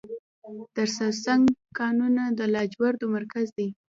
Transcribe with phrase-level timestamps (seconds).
[0.75, 1.45] د سرسنګ
[1.77, 3.67] کانونه د لاجوردو مرکز دی